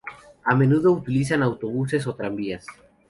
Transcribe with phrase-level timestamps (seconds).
[0.45, 2.65] A menudo utilizan autobuses o tranvías.